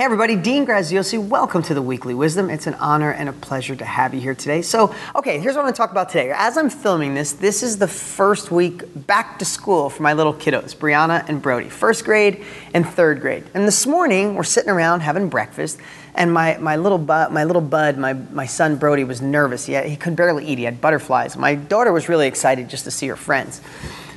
[0.00, 2.48] Hey everybody, Dean Graziosi, welcome to the Weekly Wisdom.
[2.48, 4.62] It's an honor and a pleasure to have you here today.
[4.62, 6.32] So, okay, here's what I'm gonna talk about today.
[6.34, 10.32] As I'm filming this, this is the first week back to school for my little
[10.32, 12.42] kiddos, Brianna and Brody, first grade
[12.72, 13.44] and third grade.
[13.52, 15.78] And this morning, we're sitting around having breakfast,
[16.14, 19.66] and my, my little bud, my little bud, my, my son Brody was nervous.
[19.66, 20.56] He, had, he could barely eat.
[20.56, 21.36] He had butterflies.
[21.36, 23.60] My daughter was really excited just to see her friends.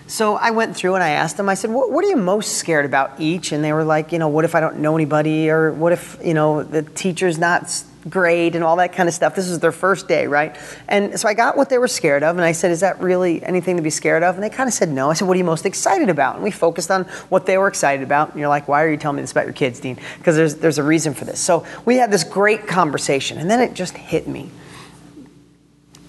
[0.07, 2.57] So I went through and I asked them, I said, what, what, are you most
[2.57, 3.51] scared about each?
[3.51, 5.49] And they were like, you know, what if I don't know anybody?
[5.49, 7.69] Or what if, you know, the teacher's not
[8.09, 9.35] great and all that kind of stuff.
[9.35, 10.57] This was their first day, right?
[10.87, 12.35] And so I got what they were scared of.
[12.35, 14.35] And I said, is that really anything to be scared of?
[14.35, 15.09] And they kind of said no.
[15.09, 16.35] I said, what are you most excited about?
[16.35, 18.31] And we focused on what they were excited about.
[18.31, 19.97] And you're like, why are you telling me this about your kids, Dean?
[20.17, 21.39] Because there's, there's a reason for this.
[21.39, 23.37] So we had this great conversation.
[23.37, 24.49] And then it just hit me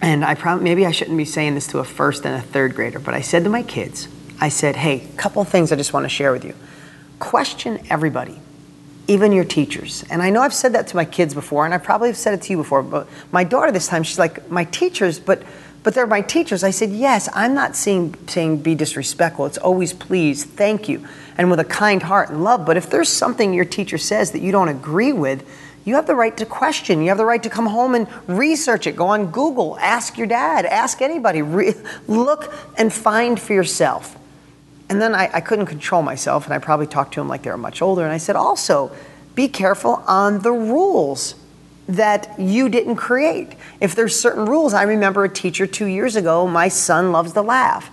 [0.00, 2.74] and I probably maybe I shouldn't be saying this to a first and a third
[2.74, 4.08] grader, but I said to my kids,
[4.40, 6.54] I said, "Hey, a couple things I just want to share with you.
[7.18, 8.40] Question everybody,
[9.06, 11.78] even your teachers." And I know I've said that to my kids before, and I
[11.78, 14.64] probably have said it to you before, but my daughter this time, she's like, "My
[14.64, 15.42] teachers, but
[15.82, 19.46] but they're my teachers." I said, "Yes, I'm not saying saying be disrespectful.
[19.46, 21.06] It's always please, thank you,
[21.38, 22.66] and with a kind heart and love.
[22.66, 25.44] But if there's something your teacher says that you don't agree with,
[25.84, 27.02] you have the right to question.
[27.02, 28.96] You have the right to come home and research it.
[28.96, 31.42] Go on Google, ask your dad, ask anybody.
[31.42, 31.74] Re-
[32.08, 34.18] look and find for yourself.
[34.88, 37.50] And then I, I, couldn't control myself, and I probably talked to him like they
[37.50, 38.02] were much older.
[38.02, 38.92] And I said, also,
[39.34, 41.34] be careful on the rules
[41.88, 43.54] that you didn't create.
[43.80, 47.42] If there's certain rules, I remember a teacher two years ago, my son loves to
[47.42, 47.90] laugh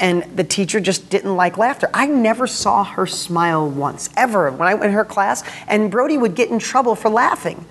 [0.00, 1.88] and the teacher just didn't like laughter.
[1.94, 6.18] I never saw her smile once, ever, when I went in her class, and Brody
[6.18, 7.66] would get in trouble for laughing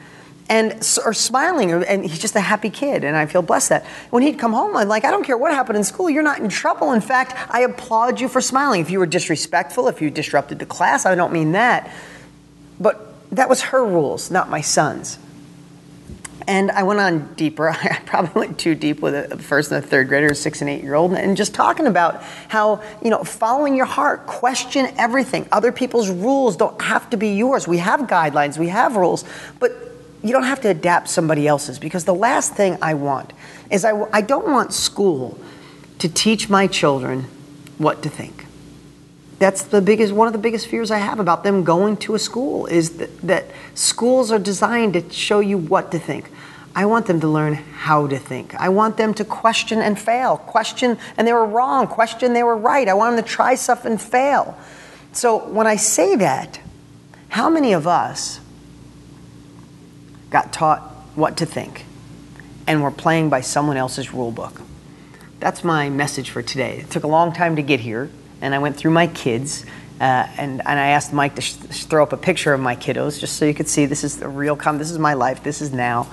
[0.49, 0.73] and
[1.05, 3.85] or smiling and he's just a happy kid and i feel blessed that.
[4.09, 6.39] When he'd come home i'm like i don't care what happened in school you're not
[6.39, 6.91] in trouble.
[6.91, 8.81] In fact i applaud you for smiling.
[8.81, 11.93] If you were disrespectful if you disrupted the class i don't mean that.
[12.79, 15.19] But that was her rules not my son's
[16.49, 17.69] and I went on deeper.
[17.83, 20.83] I probably went too deep with a first and the third graders, six and eight
[20.83, 25.47] year old, and just talking about how, you know, following your heart, question everything.
[25.51, 27.67] Other people's rules don't have to be yours.
[27.67, 29.23] We have guidelines, we have rules,
[29.59, 29.71] but
[30.23, 33.31] you don't have to adapt somebody else's because the last thing I want
[33.69, 35.39] is I, I don't want school
[35.99, 37.25] to teach my children
[37.77, 38.38] what to think.
[39.39, 42.19] That's the biggest one of the biggest fears I have about them going to a
[42.19, 46.29] school is that, that schools are designed to show you what to think.
[46.75, 48.53] I want them to learn how to think.
[48.55, 50.37] I want them to question and fail.
[50.37, 51.87] Question and they were wrong.
[51.87, 52.87] Question they were right.
[52.87, 54.57] I want them to try stuff and fail.
[55.13, 56.59] So when I say that,
[57.29, 58.39] how many of us
[60.29, 60.81] got taught
[61.15, 61.85] what to think
[62.67, 64.61] and were playing by someone else's rule book?
[65.39, 66.79] That's my message for today.
[66.79, 68.11] It took a long time to get here,
[68.41, 69.65] and I went through my kids.
[69.99, 73.19] Uh, and, and I asked Mike to sh- throw up a picture of my kiddos
[73.19, 75.61] just so you could see this is the real, com- this is my life, this
[75.61, 76.07] is now.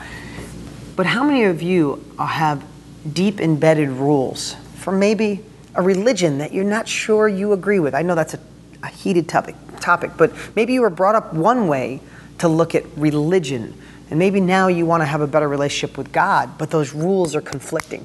[0.96, 2.64] But how many of you have
[3.12, 5.44] deep embedded rules for maybe
[5.76, 7.94] a religion that you're not sure you agree with?
[7.94, 8.40] I know that's a,
[8.82, 12.00] a heated topic, topic, but maybe you were brought up one way
[12.38, 16.10] to look at religion, and maybe now you want to have a better relationship with
[16.12, 18.04] God, but those rules are conflicting.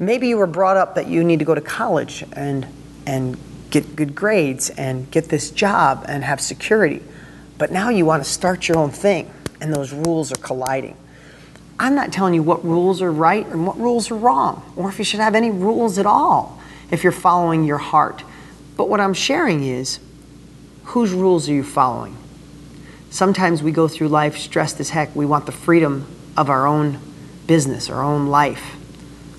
[0.00, 2.66] Maybe you were brought up that you need to go to college and
[3.06, 3.36] and
[3.70, 7.02] get good grades and get this job and have security,
[7.58, 10.96] but now you want to start your own thing, and those rules are colliding.
[11.78, 14.98] I'm not telling you what rules are right and what rules are wrong, or if
[14.98, 16.60] you should have any rules at all
[16.90, 18.22] if you're following your heart.
[18.76, 19.98] But what I'm sharing is
[20.84, 22.16] whose rules are you following?
[23.10, 25.14] Sometimes we go through life stressed as heck.
[25.16, 26.06] We want the freedom
[26.36, 26.98] of our own
[27.46, 28.76] business, our own life.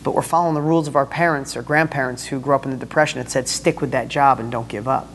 [0.03, 2.78] But we're following the rules of our parents or grandparents who grew up in the
[2.78, 5.07] Depression that said, stick with that job and don't give up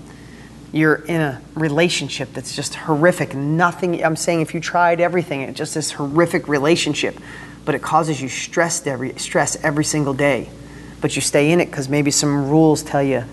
[0.77, 3.35] you're in a relationship that's just horrific.
[3.35, 7.19] Nothing, I'm saying if you tried everything, it's just this horrific relationship,
[7.65, 10.49] but it causes you stress every, stress every single day.
[11.01, 13.25] But you stay in it because maybe some rules tell you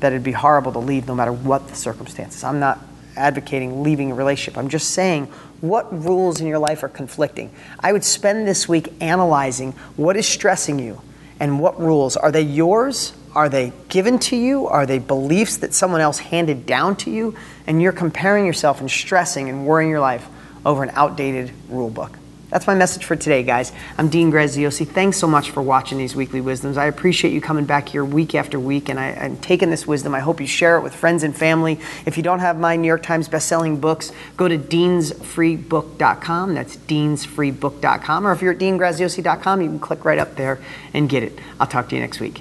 [0.00, 2.44] that it'd be horrible to leave no matter what the circumstances.
[2.44, 2.78] I'm not
[3.16, 4.58] advocating leaving a relationship.
[4.58, 5.26] I'm just saying
[5.60, 7.50] what rules in your life are conflicting.
[7.80, 11.00] I would spend this week analyzing what is stressing you
[11.40, 12.16] and what rules.
[12.16, 14.68] Are they yours are they given to you?
[14.68, 17.34] Are they beliefs that someone else handed down to you?
[17.66, 20.26] And you're comparing yourself and stressing and worrying your life
[20.64, 22.16] over an outdated rule book.
[22.54, 23.72] That's my message for today, guys.
[23.98, 24.86] I'm Dean Graziosi.
[24.86, 26.76] Thanks so much for watching these weekly wisdoms.
[26.76, 30.14] I appreciate you coming back here week after week and, I, am taking this wisdom.
[30.14, 31.80] I hope you share it with friends and family.
[32.06, 36.54] If you don't have my New York Times bestselling books, go to deansfreebook.com.
[36.54, 38.24] That's deansfreebook.com.
[38.24, 40.60] Or if you're at deangraziosi.com, you can click right up there
[40.92, 41.36] and get it.
[41.58, 42.40] I'll talk to you next week.